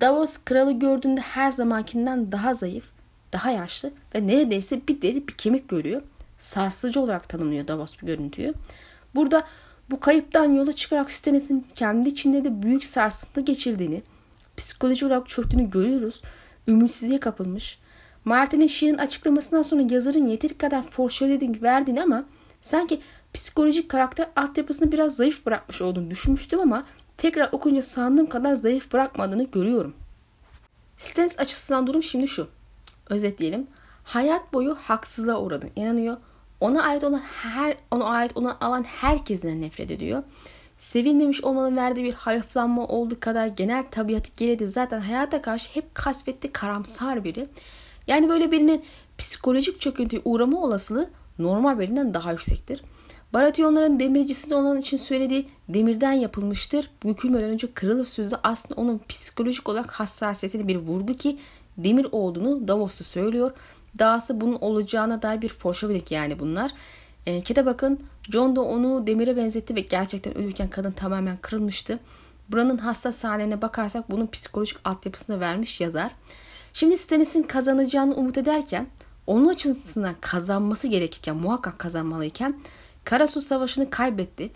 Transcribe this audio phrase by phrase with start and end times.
[0.00, 2.84] Davos kralı gördüğünde her zamankinden daha zayıf,
[3.32, 6.02] daha yaşlı ve neredeyse bir deri bir kemik görüyor.
[6.38, 8.54] Sarsıcı olarak tanımlıyor Davos bu görüntüyü.
[9.14, 9.46] Burada
[9.90, 14.02] bu kayıptan yola çıkarak Stannis'in kendi içinde de büyük sarsıntı geçirdiğini,
[14.56, 16.22] psikoloji olarak çöktüğünü görüyoruz.
[16.68, 17.78] Ümitsizliğe kapılmış.
[18.24, 22.24] Martin'in şiirin açıklamasından sonra yazarın yeteri kadar foreshadowing verdiğini ama
[22.60, 23.00] sanki
[23.34, 26.86] psikolojik karakter altyapısını biraz zayıf bırakmış olduğunu düşünmüştüm ama
[27.20, 29.94] tekrar okunca sandığım kadar zayıf bırakmadığını görüyorum.
[30.98, 32.48] Stannis açısından durum şimdi şu.
[33.10, 33.66] Özetleyelim.
[34.04, 36.16] Hayat boyu haksızlığa uğradığını inanıyor.
[36.60, 40.22] Ona ait olan her ona ait olan alan herkesten nefret ediyor.
[40.76, 46.52] Sevilmemiş olmanın verdiği bir hayıflanma olduğu kadar genel tabiatı gereği zaten hayata karşı hep kasvetli
[46.52, 47.46] karamsar biri.
[48.06, 48.84] Yani böyle birinin
[49.18, 52.82] psikolojik çöküntüye uğrama olasılığı normal birinden daha yüksektir.
[53.32, 56.90] Baratyonların demircisinde olan için söylediği demirden yapılmıştır.
[57.04, 61.38] Bükülmeden önce kırılır sözü aslında onun psikolojik olarak hassasiyetini bir vurgu ki
[61.76, 63.52] demir olduğunu Davos'ta söylüyor.
[63.98, 66.70] Dahası bunun olacağına dair bir foreshadowing yani bunlar.
[67.26, 71.98] E, Kete bakın John da onu demire benzetti ve gerçekten ölürken kadın tamamen kırılmıştı.
[72.48, 76.10] Buranın hassas sahnelerine bakarsak bunun psikolojik altyapısını vermiş yazar.
[76.72, 78.86] Şimdi Stannis'in kazanacağını umut ederken
[79.26, 82.54] onun açısından kazanması gerekirken muhakkak kazanmalıyken
[83.10, 84.50] Karasu Savaşı'nı kaybetti.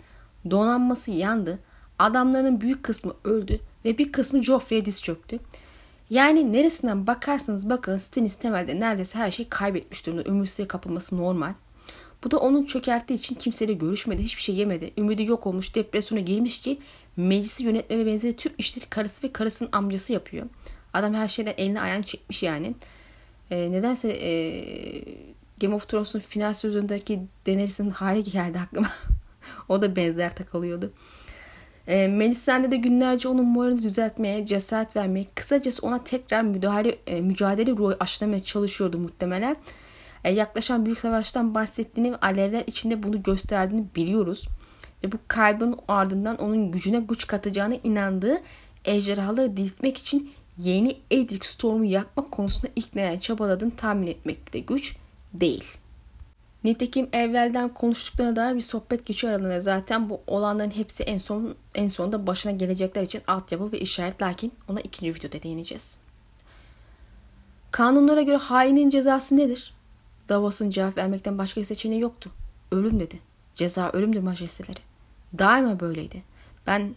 [0.49, 1.59] Donanması yandı.
[1.99, 5.39] Adamlarının büyük kısmı öldü ve bir kısmı Joffrey'e diz çöktü.
[6.09, 10.23] Yani neresinden bakarsanız bakın Stannis temelde neredeyse her şeyi kaybetmiş durumda.
[10.23, 11.53] Ümitsizliğe kapılması normal.
[12.23, 14.91] Bu da onun çökerttiği için kimseyle görüşmedi, hiçbir şey yemedi.
[14.97, 16.79] Ümidi yok olmuş, depresyona girmiş ki
[17.17, 20.45] meclisi yönetme ve benzeri tüm işleri karısı ve karısının amcası yapıyor.
[20.93, 22.75] Adam her şeyden elini ayağını çekmiş yani.
[23.51, 24.31] E, nedense e,
[25.61, 28.91] Game of Thrones'un final sözündeki Daenerys'in hali geldi aklıma.
[29.69, 30.91] o da benzer takılıyordu.
[31.87, 37.71] E, Melisande de günlerce onun moralini düzeltmeye, cesaret vermeye, kısacası ona tekrar müdahale, e, mücadele
[37.71, 39.55] ruhu aşılamaya çalışıyordu muhtemelen.
[40.23, 44.47] E, yaklaşan büyük savaştan bahsettiğini ve alevler içinde bunu gösterdiğini biliyoruz.
[45.03, 48.37] Ve bu kaybın ardından onun gücüne güç katacağına inandığı
[48.85, 54.95] ejderhaları diriltmek için yeni Edric Storm'u yakmak konusunda ikna çabaladığını tahmin etmekte güç
[55.41, 55.63] değil.
[56.63, 59.59] Nitekim evvelden konuştuklarına dair bir sohbet geçiyor aralarında.
[59.59, 64.21] Zaten bu olanların hepsi en son en sonunda başına gelecekler için altyapı ve işaret.
[64.21, 65.99] Lakin ona ikinci videoda değineceğiz.
[67.71, 69.73] Kanunlara göre hainin cezası nedir?
[70.29, 72.29] Davos'un cevap vermekten başka bir seçeneği yoktu.
[72.71, 73.19] Ölüm dedi.
[73.55, 74.79] Ceza ölümdür majesteleri.
[75.39, 76.23] Daima böyleydi.
[76.67, 76.95] Ben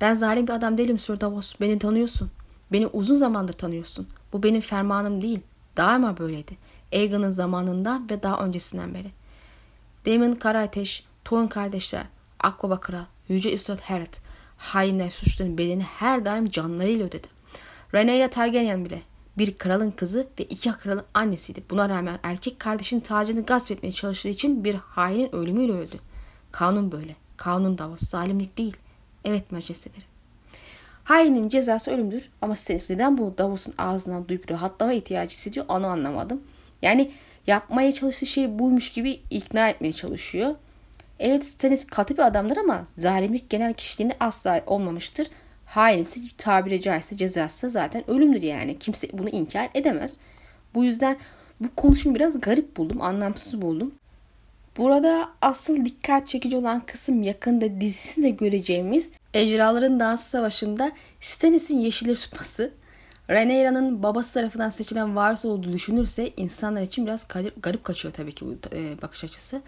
[0.00, 1.54] ben zalim bir adam değilim Sir Davos.
[1.60, 2.30] Beni tanıyorsun.
[2.72, 4.06] Beni uzun zamandır tanıyorsun.
[4.32, 5.40] Bu benim fermanım değil.
[5.76, 6.56] Daima böyleydi.
[6.92, 9.10] Aegon'un zamanından ve daha öncesinden beri.
[10.06, 12.04] Daemon Karateş, Toyn kardeşler,
[12.40, 14.14] Akbaba Kral, Yüce Üstad Harrod,
[14.56, 17.28] hainler suçların bedeni her daim canlarıyla ödedi.
[17.94, 19.02] Rhaenyra Targaryen bile
[19.38, 21.62] bir kralın kızı ve iki kralın annesiydi.
[21.70, 25.96] Buna rağmen erkek kardeşin tacını gasp etmeye çalıştığı için bir hainin ölümüyle öldü.
[26.52, 27.16] Kanun böyle.
[27.36, 28.00] Kanun Davos.
[28.00, 28.76] Zalimlik değil.
[29.24, 30.04] Evet majesteleri.
[31.04, 36.40] Hainin cezası ölümdür ama Stannis neden bu Davos'un ağzından duyup rahatlama ihtiyacı hissediyor onu anlamadım.
[36.84, 37.10] Yani
[37.46, 40.54] yapmaya çalıştığı şey buymuş gibi ikna etmeye çalışıyor.
[41.18, 45.26] Evet Stannis katı bir adamdır ama zalimlik genel kişiliğinde asla olmamıştır.
[45.66, 48.78] Hain ise tabiri caizse cezası zaten ölümdür yani.
[48.78, 50.20] Kimse bunu inkar edemez.
[50.74, 51.16] Bu yüzden
[51.60, 53.94] bu konuşumu biraz garip buldum, anlamsız buldum.
[54.76, 62.72] Burada asıl dikkat çekici olan kısım yakında dizisinde göreceğimiz Ejraların Dansı Savaşı'nda Stannis'in yeşilleri tutması.
[63.30, 67.28] Rhaenyra'nın babası tarafından seçilen varis olduğu düşünürse insanlar için biraz
[67.62, 69.62] garip kaçıyor tabii ki bu e, bakış açısı.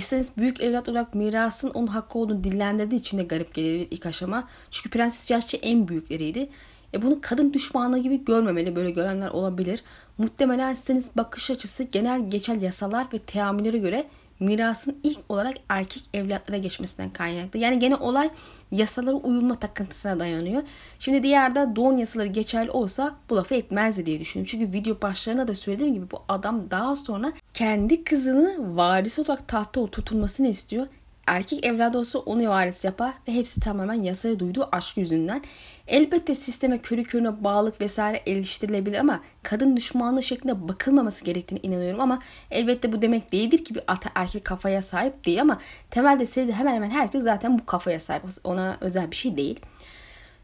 [0.00, 4.48] Stannis büyük evlat olarak mirasın onun hakkı olduğunu dillendirdiği için de garip gelebilir ilk aşama.
[4.70, 6.48] Çünkü Prenses yaşça en büyükleriydi.
[6.94, 8.76] E bunu kadın düşmanlığı gibi görmemeli.
[8.76, 9.82] Böyle görenler olabilir.
[10.18, 14.06] Muhtemelen Stannis bakış açısı genel geçer yasalar ve teamüllere göre
[14.42, 17.58] mirasın ilk olarak erkek evlatlara geçmesinden kaynaklı.
[17.58, 18.30] Yani gene olay
[18.72, 20.62] yasalara uyulma takıntısına dayanıyor.
[20.98, 24.50] Şimdi diğerde doğum yasaları geçerli olsa bu lafı etmezdi diye düşünüyorum.
[24.50, 29.80] Çünkü video başlarında da söylediğim gibi bu adam daha sonra kendi kızını varis olarak tahta
[29.80, 30.86] oturtulmasını istiyor.
[31.26, 35.42] Erkek evladı olsa onu varis yapar ve hepsi tamamen yasaya duyduğu aşk yüzünden.
[35.86, 42.18] Elbette sisteme körü körüne bağlılık vesaire eleştirilebilir ama kadın düşmanlığı şeklinde bakılmaması gerektiğini inanıyorum ama
[42.50, 45.58] elbette bu demek değildir ki bir ata erkek kafaya sahip değil ama
[45.90, 48.22] temelde seride hemen hemen herkes zaten bu kafaya sahip.
[48.44, 49.60] Ona özel bir şey değil.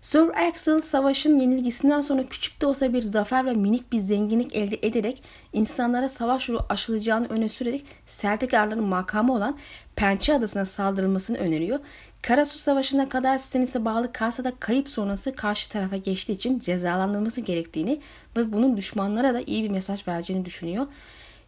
[0.00, 4.78] Sir Axel savaşın yenilgisinden sonra küçük de olsa bir zafer ve minik bir zenginlik elde
[4.82, 9.58] ederek insanlara savaş ruhu aşılacağını öne sürerek Celtic makamı olan
[9.96, 11.78] Pençe Adası'na saldırılmasını öneriyor.
[12.22, 18.00] Karasu Savaşı'na kadar Stannis'e bağlı kalsa da kayıp sonrası karşı tarafa geçtiği için cezalandırılması gerektiğini
[18.36, 20.86] ve bunun düşmanlara da iyi bir mesaj vereceğini düşünüyor.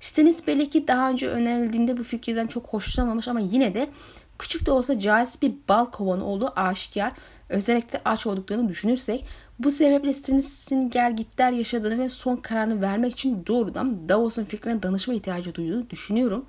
[0.00, 3.88] Stannis belli ki daha önce önerildiğinde bu fikirden çok hoşlanmamış ama yine de
[4.38, 7.12] küçük de olsa caiz bir bal kovanı olduğu aşikar.
[7.48, 9.24] Özellikle aç olduklarını düşünürsek
[9.58, 15.14] bu sebeple Stannis'in gel gitler yaşadığını ve son kararını vermek için doğrudan Davos'un fikrine danışma
[15.14, 16.44] ihtiyacı duyduğunu düşünüyorum.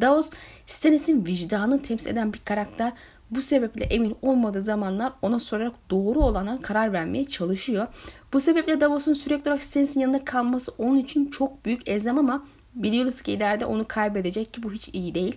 [0.00, 0.30] Davos
[0.66, 2.92] Stannis'in vicdanını temsil eden bir karakter.
[3.30, 7.86] Bu sebeple emin olmadığı zamanlar ona sorarak doğru olana karar vermeye çalışıyor.
[8.32, 13.22] Bu sebeple Davos'un sürekli olarak Stannis'in yanında kalması onun için çok büyük ezem ama biliyoruz
[13.22, 15.36] ki ileride onu kaybedecek ki bu hiç iyi değil.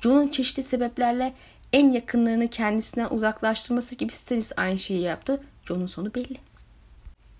[0.00, 1.32] Jon'un çeşitli sebeplerle
[1.72, 5.40] en yakınlarını kendisinden uzaklaştırması gibi Stannis aynı şeyi yaptı.
[5.64, 6.36] Jon'un sonu belli.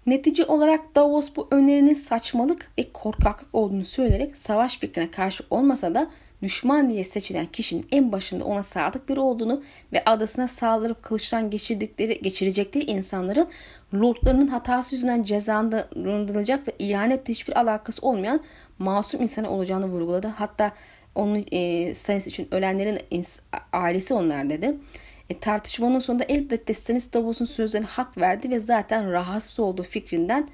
[0.06, 6.10] Netice olarak Davos bu önerinin saçmalık ve korkaklık olduğunu söyleyerek savaş fikrine karşı olmasa da
[6.42, 9.62] düşman diye seçilen kişinin en başında ona sadık biri olduğunu
[9.92, 13.48] ve adasına saldırıp kılıçtan geçirdikleri, geçirecekleri insanların
[13.94, 18.40] lordlarının hatası yüzünden cezalandırılacak ve ihanetle hiçbir alakası olmayan
[18.78, 20.26] masum insanı olacağını vurguladı.
[20.26, 20.72] Hatta
[21.14, 22.98] onun e, Stannis için ölenlerin
[23.72, 24.76] ailesi onlar dedi.
[25.30, 30.48] E, tartışmanın sonunda elbette Stannis Davos'un sözlerine hak verdi ve zaten rahatsız olduğu fikrinden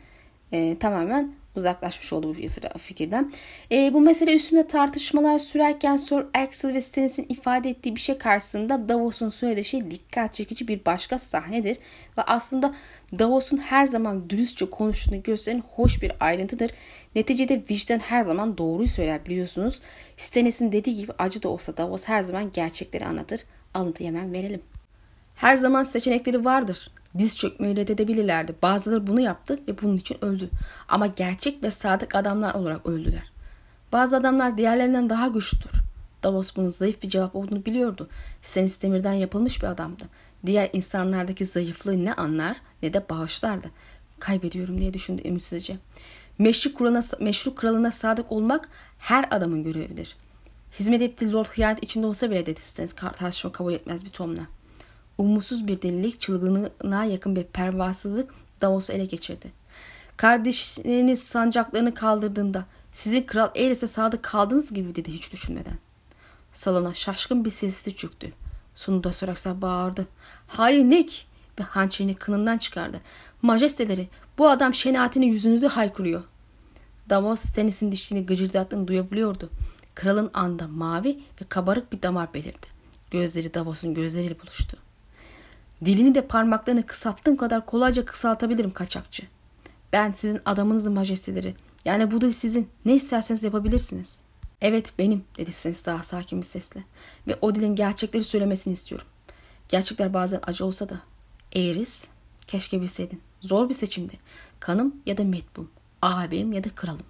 [0.53, 3.33] e, tamamen uzaklaşmış oldu bu fikirden.
[3.73, 8.89] E, bu mesele üstünde tartışmalar sürerken Sir Axel ve Stannis'in ifade ettiği bir şey karşısında
[8.89, 11.77] Davos'un söylediği şey dikkat çekici bir başka sahnedir.
[12.19, 12.75] Ve aslında
[13.19, 16.71] Davos'un her zaman dürüstçe konuştuğunu gösteren hoş bir ayrıntıdır.
[17.15, 19.83] Neticede vicdan her zaman doğruyu söyler biliyorsunuz.
[20.17, 23.45] Stannis'in dediği gibi acı da olsa Davos her zaman gerçekleri anlatır.
[23.75, 24.63] Alıntı hemen verelim.
[25.43, 28.55] Her zaman seçenekleri vardır diz çökmeyi reddedebilirlerdi.
[28.63, 30.51] Bazıları bunu yaptı ve bunun için öldü.
[30.89, 33.33] Ama gerçek ve sadık adamlar olarak öldüler.
[33.93, 35.71] Bazı adamlar diğerlerinden daha güçlüdür.
[36.23, 38.09] Davos bunun zayıf bir cevap olduğunu biliyordu.
[38.43, 40.05] Senis demirden yapılmış bir adamdı.
[40.47, 43.71] Diğer insanlardaki zayıflığı ne anlar ne de bağışlardı.
[44.19, 45.77] Kaybediyorum diye düşündü ümitsizce.
[46.39, 48.69] Meşru kralına, meşru kralına sadık olmak
[48.99, 50.17] her adamın görevidir.
[50.79, 54.47] Hizmet ettiği Lord hıyanet içinde olsa bile dedi Stannis tartışma kabul etmez bir tonla
[55.23, 59.53] umutsuz bir delilik çılgınlığına yakın bir pervasızlık Davos'u ele geçirdi.
[60.17, 65.79] Kardeşleriniz sancaklarını kaldırdığında sizin kral Eris'e sadık kaldığınız gibi dedi hiç düşünmeden.
[66.53, 68.33] Salona şaşkın bir sesi çöktü.
[68.75, 70.07] Sonunda Soraksa bağırdı.
[70.47, 71.17] Hayır Nick!
[71.61, 73.01] Ve hançerini kınından çıkardı.
[73.43, 74.09] Majesteleri
[74.39, 76.23] bu adam şenatini yüzünüzü haykırıyor.
[77.11, 79.51] Davos Stannis'in dişini gıcırdattığını duyabiliyordu.
[79.95, 82.67] Kralın anda mavi ve kabarık bir damar belirdi.
[83.11, 84.77] Gözleri Davos'un gözleriyle buluştu.
[85.85, 89.23] Dilini de parmaklarını kısalttığım kadar kolayca kısaltabilirim kaçakçı.
[89.93, 91.55] Ben sizin adamınızın majesteleri.
[91.85, 92.69] Yani bu da sizin.
[92.85, 94.23] Ne isterseniz yapabilirsiniz.
[94.61, 96.85] Evet benim dedi Sens daha sakin bir sesle.
[97.27, 99.07] Ve o dilin gerçekleri söylemesini istiyorum.
[99.69, 101.01] Gerçekler bazen acı olsa da.
[101.57, 102.09] Eğriz,
[102.47, 103.21] keşke bilseydin.
[103.41, 104.19] Zor bir seçimdi.
[104.61, 105.71] Kanım ya da metbum.
[106.03, 107.07] Ağabeyim ya da kralım.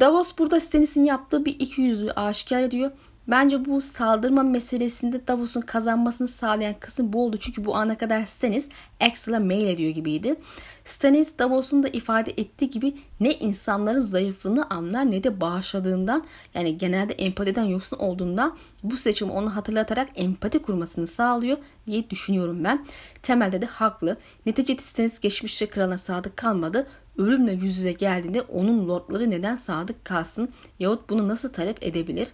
[0.00, 2.90] Davos burada Stannis'in yaptığı bir iki yüzlü aşikar ediyor
[3.28, 7.36] Bence bu saldırma meselesinde Davos'un kazanmasını sağlayan kısım bu oldu.
[7.40, 8.68] Çünkü bu ana kadar Stannis
[9.00, 10.36] Axel'a mail ediyor gibiydi.
[10.84, 16.24] Stannis Davos'un da ifade ettiği gibi ne insanların zayıflığını anlar ne de bağışladığından
[16.54, 22.86] yani genelde empatiden yoksun olduğundan bu seçimi onu hatırlatarak empati kurmasını sağlıyor diye düşünüyorum ben.
[23.22, 24.16] Temelde de haklı.
[24.46, 26.86] Neticede Stannis geçmişte kralına sadık kalmadı
[27.18, 32.28] ölümle yüz yüze geldiğinde onun lordları neden sadık kalsın yahut bunu nasıl talep edebilir?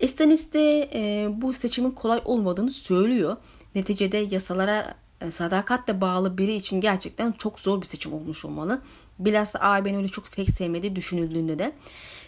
[0.00, 3.36] Estanis de e, bu seçimin kolay olmadığını söylüyor.
[3.74, 8.80] Neticede yasalara e, sadakatle bağlı biri için gerçekten çok zor bir seçim olmuş olmalı.
[9.18, 11.72] Bilhassa abi öyle çok pek sevmediği düşünüldüğünde de.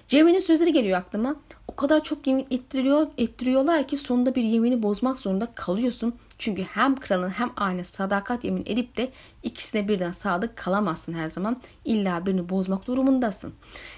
[0.06, 1.36] Cemre'nin sözleri geliyor aklıma.
[1.68, 6.14] O kadar çok yemin ettiriyor, ettiriyorlar ki sonunda bir yemini bozmak zorunda kalıyorsun.
[6.42, 9.08] Çünkü hem kralın hem aile sadakat yemin edip de
[9.42, 11.60] ikisine birden sadık kalamazsın her zaman.
[11.84, 13.52] İlla birini bozmak durumundasın.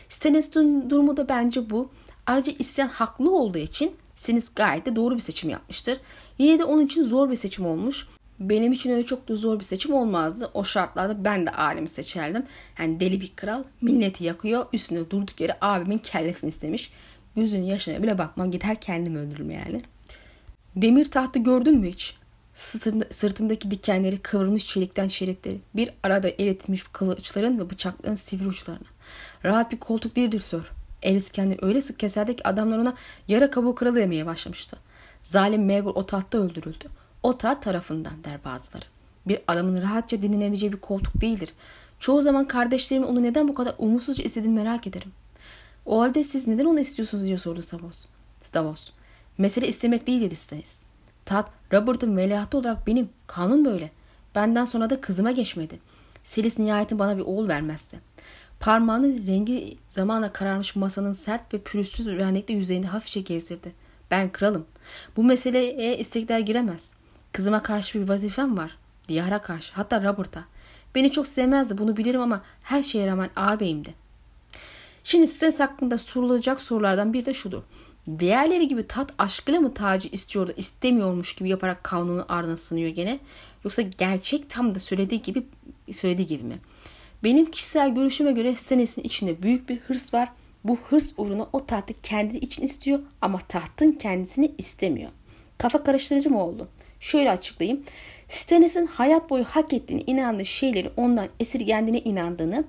[0.09, 1.91] Stannis'in durumu da bence bu.
[2.27, 6.01] Ayrıca isyan haklı olduğu için Stannis gayet de doğru bir seçim yapmıştır.
[6.39, 8.09] Yine de onun için zor bir seçim olmuş.
[8.41, 10.51] Benim için öyle çok da zor bir seçim olmazdı.
[10.55, 12.47] O şartlarda ben de alemi seçerdim.
[12.79, 14.67] Yani deli bir kral milleti yakıyor.
[14.73, 16.93] Üstüne durduk yere abimin kellesini istemiş.
[17.37, 18.51] Gözünün yaşına bile bakmam.
[18.51, 19.81] Gider kendimi öldürürüm yani.
[20.77, 22.17] Demir tahtı gördün mü hiç?
[22.55, 25.61] Sırtında, sırtındaki dikenleri kıvrılmış çelikten şeritleri.
[25.75, 28.89] Bir arada eritilmiş kılıçların ve bıçakların sivri uçlarına.
[29.45, 30.63] Rahat bir koltuk değildir sir.
[31.03, 32.95] Elis kendini öyle sık keserdi ki adamlar ona
[33.29, 34.77] yara kabuğu kralı yemeye başlamıştı.
[35.23, 36.85] Zalim Megor o tahtta öldürüldü.
[37.23, 38.85] O taht tarafından der bazıları.
[39.29, 41.53] Bir adamın rahatça dinlenebileceği bir koltuk değildir.
[42.01, 45.13] Çoğu zaman kardeşlerim onu neden bu kadar umutsuzca istediğini merak ederim.
[45.87, 48.07] O halde siz neden onu istiyorsunuz diye sordu Savos.
[48.43, 48.91] Stavos.
[49.39, 50.81] Mesele istemek değil dedi Stannis.
[51.25, 53.09] Tat, Robert'ın veliahtı olarak benim.
[53.27, 53.91] Kanun böyle.
[54.35, 55.79] Benden sonra da kızıma geçmedi.
[56.25, 57.99] Selis nihayetin bana bir oğul vermezse.
[58.61, 63.73] Parmağının rengi zamanla kararmış masanın sert ve pürüzsüz vernikli yüzeyinde hafifçe gezdirdi.
[64.11, 64.67] Ben kralım.
[65.17, 66.95] Bu meseleye istekler giremez.
[67.33, 68.79] Kızıma karşı bir vazifem var.
[69.09, 69.75] Diyara karşı.
[69.75, 70.45] Hatta Robert'a.
[70.95, 73.95] Beni çok sevmezdi bunu bilirim ama her şeye rağmen ağabeyimdi.
[75.05, 77.63] Şimdi stres hakkında sorulacak sorulardan bir de şudur.
[78.19, 83.19] Diğerleri gibi tat aşkıyla mı tacı istiyordu istemiyormuş gibi yaparak kanunu ardına sınıyor gene?
[83.65, 85.43] Yoksa gerçek tam da söylediği gibi
[85.91, 86.59] söylediği gibi mi?
[87.25, 90.29] Benim kişisel görüşüme göre Stannis'in içinde büyük bir hırs var.
[90.65, 95.11] Bu hırs uğruna o tahtı kendi için istiyor ama tahtın kendisini istemiyor.
[95.59, 96.69] Kafa karıştırıcı mı oldu?
[97.01, 97.83] Şöyle açıklayayım.
[98.29, 102.65] Stannis'in hayat boyu hak ettiğini inandığı şeyleri ondan esirgendiğine inandığını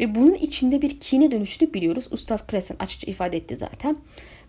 [0.00, 2.08] ve bunun içinde bir kine dönüşünü biliyoruz.
[2.10, 3.96] Ustad Kresen açıkça ifade etti zaten.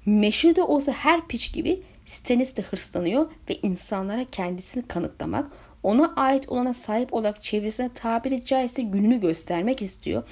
[0.06, 5.52] Meşhur da olsa her piç gibi Stannis de hırslanıyor ve insanlara kendisini kanıtlamak,
[5.84, 10.24] ona ait olana sahip olarak çevresine tabiri caizse gününü göstermek istiyor.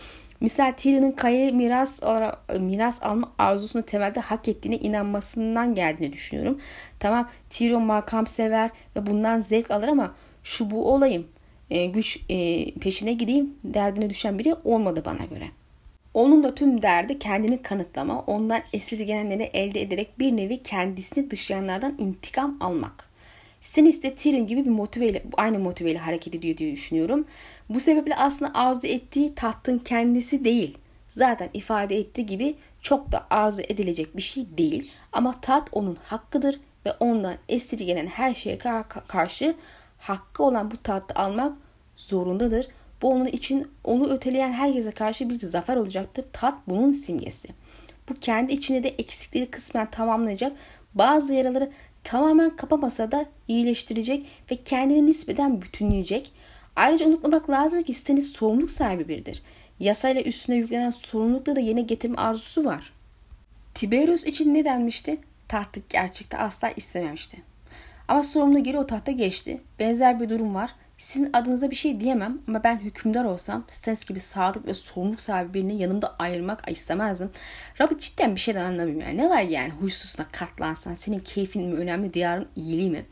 [0.42, 2.02] Misal Tyrion'un Kaya'ya miras,
[2.60, 6.60] miras alma arzusunu temelde hak ettiğine inanmasından geldiğini düşünüyorum.
[7.00, 11.28] Tamam Tyrion makam sever ve bundan zevk alır ama şu bu olayım
[11.70, 15.59] e, güç e, peşine gideyim derdine düşen biri olmadı bana göre.
[16.20, 22.58] Onun da tüm derdi kendini kanıtlama, ondan esirgenenleri elde ederek bir nevi kendisini dışlayanlardan intikam
[22.60, 23.10] almak.
[23.62, 27.26] Stannis de Tyrion gibi bir motiveyle, aynı motiveyle hareket ediyor diye düşünüyorum.
[27.70, 30.78] Bu sebeple aslında arzu ettiği tahtın kendisi değil.
[31.10, 34.92] Zaten ifade ettiği gibi çok da arzu edilecek bir şey değil.
[35.12, 38.58] Ama taht onun hakkıdır ve ondan esirgenen her şeye
[39.08, 39.56] karşı
[39.98, 41.58] hakkı olan bu tahtı almak
[41.98, 42.68] zorundadır.
[43.02, 46.26] Bu onun için onu öteleyen herkese karşı bir zafer olacaktır.
[46.34, 47.50] Tat bunun simgesi.
[48.10, 50.52] Bu kendi içinde de eksikleri kısmen tamamlayacak.
[50.94, 51.72] Bazı yaraları
[52.04, 56.32] tamamen kapamasa da iyileştirecek ve kendini nispeten bütünleyecek.
[56.76, 59.42] Ayrıca unutmamak lazım ki Stannis sorumluluk sahibi biridir.
[59.80, 62.94] Yasayla üstüne yüklenen sorumlulukla da yerine getirme arzusu var.
[63.76, 65.18] Tiberius için ne denmişti?
[65.48, 67.42] Tahtı gerçekte asla istememişti.
[68.08, 69.62] Ama sorumlu geri o tahta geçti.
[69.80, 70.76] Benzer bir durum var.
[71.00, 75.54] Sizin adınıza bir şey diyemem ama ben hükümdar olsam Stens gibi sadık ve sorumluluk sahibi
[75.54, 77.30] birini yanımda ayırmak istemezdim.
[77.82, 79.02] Robert cidden bir şeyden anlamıyor.
[79.02, 79.18] Yani.
[79.18, 83.06] Ne var yani huysuzuna katlansan senin keyfin mi önemli diyarın iyiliği mi?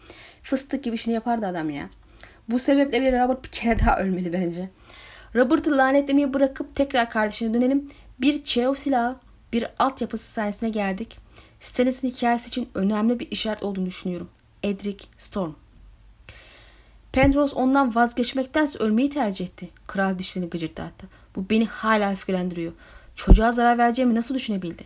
[0.43, 1.89] Fıstık gibi işini yapardı adam ya.
[2.49, 4.69] Bu sebeple bile Robert bir kere daha ölmeli bence.
[5.35, 7.87] Robert'ı lanetlemeyi bırakıp tekrar kardeşine dönelim.
[8.19, 9.15] Bir Cheov silahı,
[9.53, 11.17] bir altyapısı sayesinde geldik.
[11.59, 14.29] Stannis'in hikayesi için önemli bir işaret olduğunu düşünüyorum.
[14.63, 15.53] Edric Storm.
[17.17, 19.69] Penrose ondan vazgeçmektense ölmeyi tercih etti.
[19.87, 21.07] Kral dişlerini gıcırdattı.
[21.35, 22.71] Bu beni hala öfkelendiriyor.
[23.15, 24.83] Çocuğa zarar vereceğimi nasıl düşünebildi?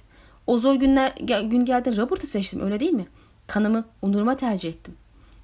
[0.48, 3.08] O zor günler, gün geldi Robert'ı seçtim öyle değil mi?
[3.48, 4.94] Kanımı onuruma tercih ettim.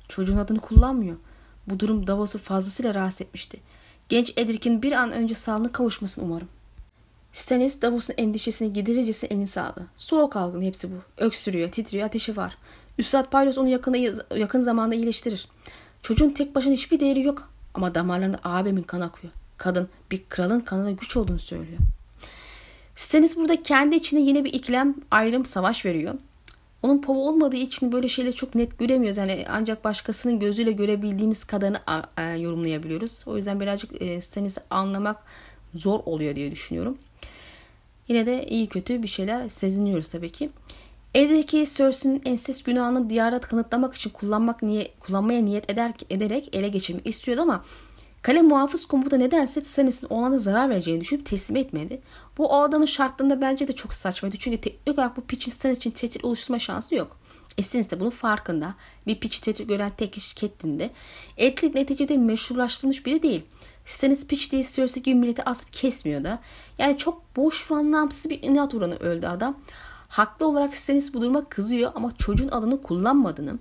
[0.07, 1.15] Çocuğun adını kullanmıyor.
[1.69, 3.59] Bu durum Davos'u fazlasıyla rahatsız etmişti.
[4.09, 6.49] Genç Edric'in bir an önce sağlığına kavuşmasını umarım.
[7.33, 9.87] Stannis Davos'un endişesini gidericesi elini sağladı.
[9.95, 10.95] Soğuk algın hepsi bu.
[11.17, 12.57] Öksürüyor, titriyor, ateşi var.
[12.97, 13.97] Üstad Pylos onu yakında,
[14.37, 15.47] yakın zamanda iyileştirir.
[16.01, 17.49] Çocuğun tek başına hiçbir değeri yok.
[17.73, 19.33] Ama damarlarında abimin kan akıyor.
[19.57, 21.79] Kadın bir kralın kanına güç olduğunu söylüyor.
[22.95, 26.13] Stannis burada kendi içinde yine bir ikilem, ayrım, savaş veriyor.
[26.83, 29.17] Onun pova olmadığı için böyle şeyleri çok net göremiyoruz.
[29.17, 31.79] Yani ancak başkasının gözüyle görebildiğimiz kadarını
[32.39, 33.23] yorumlayabiliyoruz.
[33.25, 35.23] O yüzden birazcık e, Stannis'i anlamak
[35.73, 36.97] zor oluyor diye düşünüyorum.
[38.07, 40.49] Yine de iyi kötü bir şeyler seziniyoruz tabii ki.
[41.17, 47.07] Evdeki Cersei'nin ensest günahını diyarda kanıtlamak için kullanmak niye, kullanmaya niyet eder, ederek ele geçirmek
[47.07, 47.65] istiyordu ama
[48.21, 52.01] kale muhafız komuta nedense Stannis'in oğlana zarar vereceğini düşünüp teslim etmedi.
[52.37, 54.37] Bu o adamın şartlarında bence de çok saçmaydı.
[54.39, 57.17] Çünkü teknik olarak bu piçin Stannis için tehdit oluşturma şansı yok.
[57.57, 58.75] E Stannis de bunun farkında.
[59.07, 60.89] Bir piçi tehdit gören tek kişi Catelyn'di.
[61.37, 63.41] Etlik neticede meşrulaştırılmış biri değil.
[63.85, 66.39] Stannis piç diye Cersei gibi milleti asıp kesmiyor da.
[66.79, 69.57] Yani çok boş ve anlamsız bir inat uğruna öldü adam.
[70.17, 73.59] Haklı olarak Stannis bu duruma kızıyor ama çocuğun adını kullanmadığını,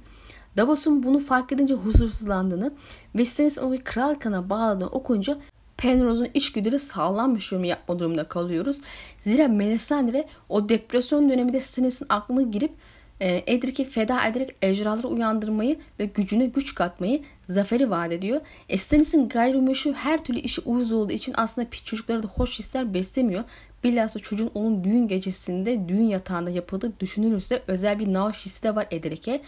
[0.57, 2.73] Davos'un bunu fark edince huzursuzlandığını
[3.15, 5.39] ve Stannis onu kral kana bağladığını okuyunca
[5.77, 8.81] Penrose'un içgüdüleri sağlam bir yorum yapma durumunda kalıyoruz.
[9.21, 12.73] Zira Melisandre o depresyon döneminde Stannis'in aklına girip
[13.21, 18.41] e, Edric'i feda ederek ejderhaları uyandırmayı ve gücüne güç katmayı zaferi vaat ediyor.
[18.69, 22.95] E, Stannis'in gayrimeşru her türlü işi uyuz olduğu için aslında piç çocuklara da hoş hisler
[22.95, 23.45] beslemiyor.
[23.85, 28.87] Bilhassa çocuğun onun düğün gecesinde düğün yatağında yapıldığı düşünülürse özel bir navaş hissi de var
[28.91, 29.43] Edric'e.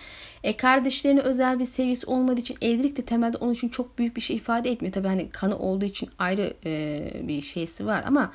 [0.45, 4.21] E kardeşlerine özel bir sevgisi olmadığı için Edric de temelde onun için çok büyük bir
[4.21, 4.93] şey ifade etmiyor.
[4.93, 8.33] Tabii hani kanı olduğu için ayrı e, bir şeysi var ama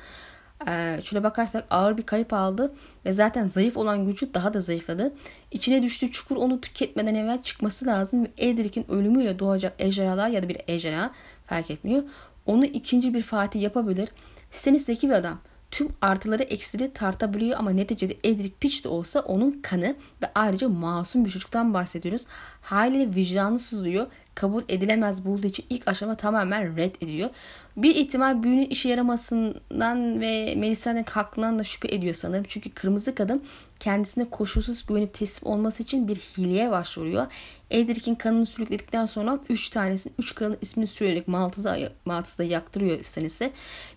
[0.68, 2.74] Ee, şöyle bakarsak ağır bir kayıp aldı
[3.06, 5.12] ve zaten zayıf olan gücü daha da zayıfladı.
[5.50, 10.48] İçine düştüğü çukur onu tüketmeden evvel çıkması lazım ve Edric'in ölümüyle doğacak ejderhalar ya da
[10.48, 11.10] bir ejderha
[11.46, 12.02] fark etmiyor.
[12.46, 14.08] Onu ikinci bir Fatih yapabilir.
[14.50, 15.38] Stannis zeki bir adam
[15.74, 21.24] tüm artıları eksileri tartabiliyor ama neticede Edric Pitch de olsa onun kanı ve ayrıca masum
[21.24, 22.26] bir çocuktan bahsediyoruz.
[22.60, 24.06] Haliyle vicdanı sızlıyor.
[24.34, 27.30] Kabul edilemez bulduğu için ilk aşama tamamen red ediyor.
[27.76, 32.44] Bir ihtimal büyünün işe yaramasından ve Melisa'nın hakkından da şüphe ediyor sanırım.
[32.48, 33.42] Çünkü kırmızı kadın
[33.80, 37.26] kendisine koşulsuz güvenip teslim olması için bir hileye başvuruyor.
[37.70, 43.50] Edric'in kanını sürükledikten sonra 3 tanesinin 3 kralın ismini söyleyerek Maltız'a, Maltız'da yaktırıyor Stannis'e.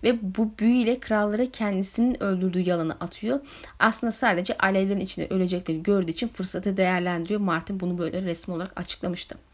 [0.03, 3.39] Ve bu büyüyle kralları kendisinin öldürdüğü yalanı atıyor.
[3.79, 7.39] Aslında sadece alevlerin içinde ölecekleri gördüğü için fırsatı değerlendiriyor.
[7.39, 9.46] Martin bunu böyle resmi olarak açıklamıştı.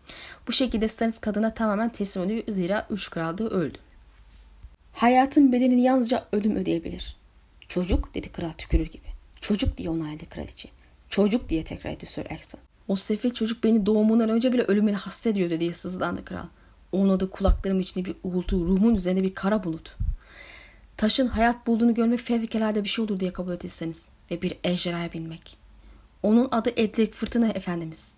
[0.47, 2.43] Bu şekilde Stannis kadına tamamen teslim oluyor.
[2.47, 3.77] Zira 3 kral da öldü.
[4.93, 7.17] Hayatın bedelini yalnızca ölüm ödeyebilir.
[7.67, 9.07] Çocuk dedi kral tükürür gibi.
[9.41, 10.69] Çocuk diye onayladı kraliçe.
[11.09, 12.61] Çocuk diye tekrar etti Sir Axel.
[12.87, 16.45] O sefil çocuk beni doğumundan önce bile ölümüne hasta ediyordu diye sızlandı kral.
[16.91, 19.95] Onun adı kulaklarım içinde bir uğultu, ruhumun üzerinde bir kara bulut.
[20.97, 25.57] Taşın hayat bulduğunu görmek fevkalade bir şey olur diye kabul etseniz ve bir ejderhaya binmek.
[26.23, 28.15] Onun adı Edric Fırtına Efendimiz.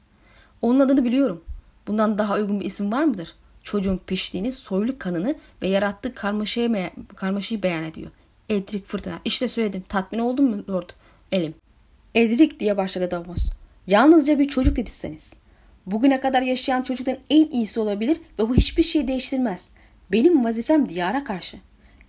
[0.61, 1.43] Onun adını biliyorum.
[1.87, 3.35] Bundan daha uygun bir isim var mıdır?
[3.63, 8.11] Çocuğun piştiğini, soylu kanını ve yarattığı karmaşayı, karmaşayı beyan ediyor.
[8.49, 9.19] Edric Fırtına.
[9.25, 9.83] İşte söyledim.
[9.89, 10.89] Tatmin oldun mu Lord?
[11.31, 11.55] Elim.
[12.15, 13.49] Edric diye başladı Davos.
[13.87, 15.33] Yalnızca bir çocuk dediyseniz.
[15.85, 19.71] Bugüne kadar yaşayan çocukların en iyisi olabilir ve bu hiçbir şey değiştirmez.
[20.11, 21.57] Benim vazifem diyara karşı.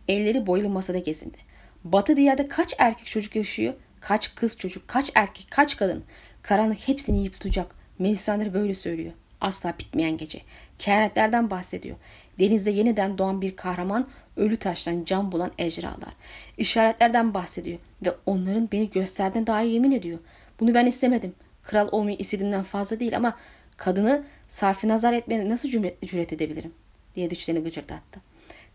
[0.09, 1.39] Elleri boylu masada gezindi.
[1.85, 3.75] Batı diyarda kaç erkek çocuk yaşıyor?
[4.01, 6.05] Kaç kız çocuk, kaç erkek, kaç kadın?
[6.43, 7.75] Karanlık hepsini yiyip tutacak.
[7.99, 9.13] Melisandre böyle söylüyor.
[9.41, 10.41] Asla bitmeyen gece.
[10.79, 11.97] Kehanetlerden bahsediyor.
[12.39, 16.13] Denizde yeniden doğan bir kahraman, ölü taştan can bulan ejderhalar.
[16.59, 20.19] İşaretlerden bahsediyor ve onların beni gösterdiğine dair yemin ediyor.
[20.61, 21.35] Bunu ben istemedim.
[21.63, 23.37] Kral olmayı istediğimden fazla değil ama
[23.77, 25.69] kadını sarfı nazar etmeye nasıl
[26.03, 26.73] cüret edebilirim?
[27.15, 28.21] diye dişlerini gıcırdattı.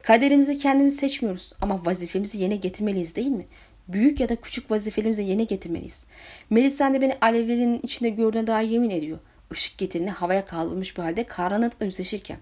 [0.03, 3.45] Kaderimizi kendimiz seçmiyoruz ama vazifemizi yerine getirmeliyiz değil mi?
[3.87, 6.05] Büyük ya da küçük vazifelerimizi yerine getirmeliyiz.
[6.49, 9.19] Melisande beni alevlerin içinde gördüğüne dair yemin ediyor.
[9.51, 12.37] Işık getirini havaya kaldırmış bir halde karanlıkla yüzleşirken.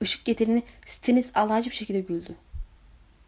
[0.00, 2.34] Işık getirini Stennis alaycı bir şekilde güldü.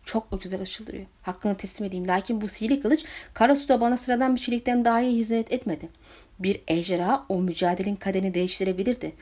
[0.04, 1.06] Çok güzel ışıldırıyor.
[1.22, 2.08] Hakkını teslim edeyim.
[2.08, 5.88] Lakin bu sihirli kılıç kara suda bana sıradan bir çelikten daha iyi hizmet etmedi.
[6.38, 9.12] Bir ejderha o mücadelenin kaderini değiştirebilirdi.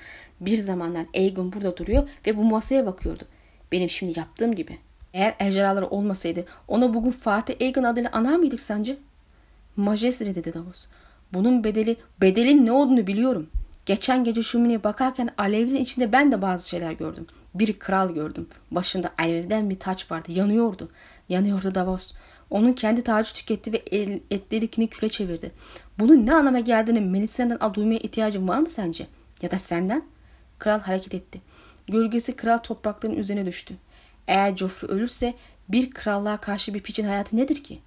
[0.40, 3.24] Bir zamanlar Aegon burada duruyor ve bu masaya bakıyordu.
[3.72, 4.78] Benim şimdi yaptığım gibi.
[5.12, 8.96] Eğer ejderhalar olmasaydı ona bugün Fatih Aegon adıyla anar mıydık sence?
[9.76, 10.86] Majestri dedi Davos.
[11.32, 13.50] Bunun bedeli, bedelin ne olduğunu biliyorum.
[13.86, 17.26] Geçen gece şömineye bakarken alevlerin içinde ben de bazı şeyler gördüm.
[17.54, 18.48] Bir kral gördüm.
[18.70, 20.32] Başında alevden bir taç vardı.
[20.32, 20.90] Yanıyordu.
[21.28, 22.14] Yanıyordu Davos.
[22.50, 25.52] Onun kendi tacı tüketti ve el, etlerikini küle çevirdi.
[25.98, 29.06] Bunun ne anlama geldiğini Melisandre'den duymaya ihtiyacın var mı sence?
[29.42, 30.04] Ya da senden?
[30.58, 31.40] Kral hareket etti.
[31.86, 33.74] Gölgesi kral toprakların üzerine düştü.
[34.26, 35.34] Eğer Joffrey ölürse
[35.68, 37.80] bir krallığa karşı bir piçin hayatı nedir ki?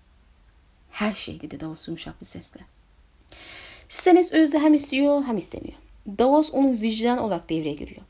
[0.91, 2.61] Her şey dedi Davos yumuşak bir sesle.
[3.89, 5.77] Stannis Özde hem istiyor hem istemiyor.
[6.07, 8.01] Davos onun vicdan olarak devreye giriyor.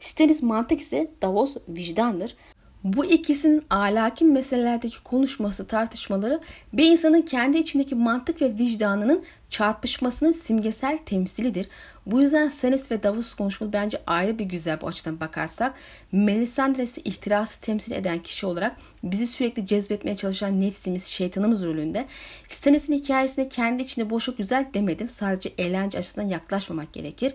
[0.00, 2.36] Stannis mantık ise Davos vicdandır.
[2.84, 6.40] Bu ikisinin ahlaki meselelerdeki konuşması, tartışmaları
[6.72, 11.68] bir insanın kendi içindeki mantık ve vicdanının çarpışmasının simgesel temsilidir.
[12.06, 15.74] Bu yüzden Stannis ve Davos konuşmalı bence ayrı bir güzel bu açıdan bakarsak.
[16.12, 22.06] Melisandres'i ihtirası temsil eden kişi olarak bizi sürekli cezbetmeye çalışan nefsimiz, şeytanımız rolünde.
[22.48, 25.08] Stannis'in hikayesine kendi içinde boşluk güzel demedim.
[25.08, 27.32] Sadece eğlence açısından yaklaşmamak gerekir.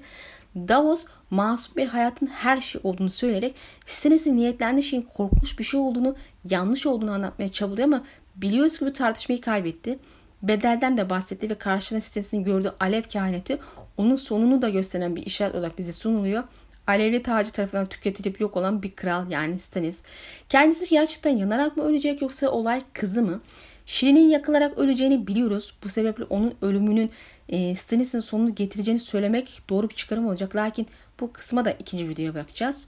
[0.56, 6.16] Davos masum bir hayatın her şey olduğunu söyleyerek Stannis'in niyetlendiği şeyin korkunç bir şey olduğunu,
[6.50, 8.04] yanlış olduğunu anlatmaya çabalıyor ama
[8.36, 10.00] biliyoruz ki bu tartışmayı kaybetti.
[10.44, 13.58] Bedelden de bahsetti ve karşına Stannis'in gördüğü alev kehaneti
[13.98, 16.44] onun sonunu da gösteren bir işaret olarak bize sunuluyor.
[16.88, 20.04] Alevli tacı tarafından tüketilip yok olan bir kral yani Stannis.
[20.50, 23.42] Kendisi gerçekten yanarak mı ölecek yoksa olay kızı mı?
[23.90, 25.74] Şirin'in yakılarak öleceğini biliyoruz.
[25.84, 27.12] Bu sebeple onun ölümünün
[27.50, 30.56] e, Stannis'in sonunu getireceğini söylemek doğru bir çıkarım olacak.
[30.56, 30.88] Lakin
[31.20, 32.88] bu kısma da ikinci videoya bırakacağız.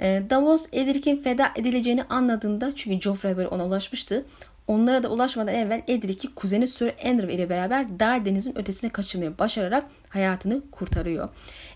[0.00, 4.24] E, Davos Edric'in feda edileceğini anladığında çünkü Joffrey böyle ona ulaşmıştı.
[4.66, 9.84] Onlara da ulaşmadan evvel Edric'i kuzeni Sir Andrew ile beraber Dağ Deniz'in ötesine kaçırmaya başararak
[10.08, 11.28] hayatını kurtarıyor.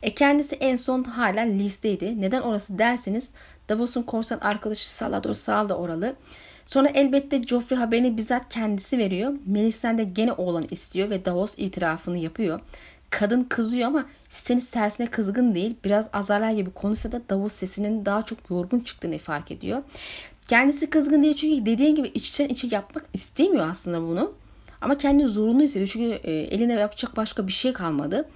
[0.03, 2.21] E kendisi en son hala listeydi.
[2.21, 3.35] Neden orası derseniz
[3.69, 6.17] Davos'un korsan arkadaşı Salador Sal da oralı.
[6.70, 9.33] Sonra elbette Joffrey haberini bizzat kendisi veriyor.
[9.46, 12.61] Melisandre gene oğlan istiyor ve Davos itirafını yapıyor.
[13.11, 15.76] Kadın kızıyor ama Stannis tersine kızgın değil.
[15.85, 19.83] Biraz azarlar gibi konuşsa da Davos sesinin daha çok yorgun çıktığını fark ediyor.
[20.48, 24.33] Kendisi kızgın değil çünkü dediğim gibi içten içe yapmak istemiyor aslında bunu.
[24.80, 28.28] Ama kendini zorunlu hissediyor çünkü e, eline yapacak başka bir şey kalmadı.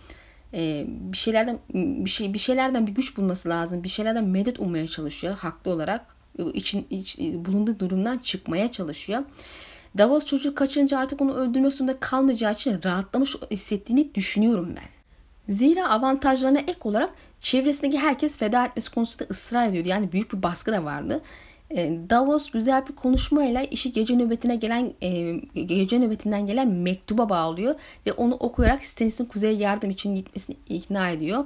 [0.54, 3.84] E, bir şeylerden bir şey bir şeylerden bir güç bulması lazım.
[3.84, 6.13] Bir şeylerden medet ummaya çalışıyor haklı olarak.
[6.54, 9.22] İçin iç, bulunduğu durumdan çıkmaya çalışıyor.
[9.98, 14.94] Davos çocuk kaçınca artık onu öldürmek zorunda kalmayacağı için rahatlamış hissettiğini düşünüyorum ben.
[15.54, 19.88] Zira avantajlarına ek olarak çevresindeki herkes feda etmesi konusunda ısrar ediyordu.
[19.88, 21.20] Yani büyük bir baskı da vardı.
[21.74, 25.32] E, Davos güzel bir konuşmayla işi gece nöbetine gelen e,
[25.62, 27.74] gece nöbetinden gelen mektuba bağlıyor
[28.06, 31.44] ve onu okuyarak Stannis'in kuzeye yardım için gitmesini ikna ediyor.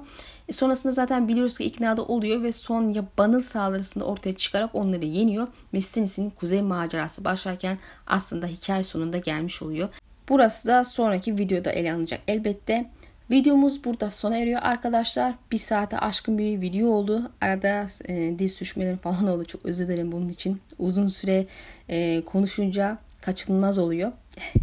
[0.49, 4.75] E, sonrasında zaten biliyoruz ki ikna da oluyor ve son ya banıl saldırısında ortaya çıkarak
[4.75, 9.89] onları yeniyor ve Stannis'in kuzey macerası başlarken aslında hikaye sonunda gelmiş oluyor.
[10.29, 12.91] Burası da sonraki videoda ele alınacak elbette.
[13.31, 15.35] Videomuz burada sona eriyor arkadaşlar.
[15.53, 17.33] Bir saate aşkın bir video oldu.
[17.41, 19.45] Arada e, dil sürçmeleri falan oldu.
[19.45, 20.61] Çok özür dilerim bunun için.
[20.79, 21.47] Uzun süre
[21.89, 24.13] e, konuşunca kaçınılmaz oluyor.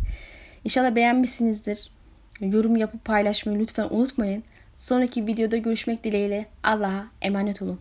[0.63, 1.89] İnşallah beğenmişsinizdir.
[2.41, 4.43] Yorum yapıp paylaşmayı lütfen unutmayın.
[4.77, 6.45] Sonraki videoda görüşmek dileğiyle.
[6.63, 7.79] Allah'a emanet olun.